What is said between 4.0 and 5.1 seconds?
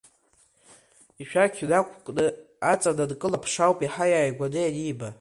иааигәаны ианиба.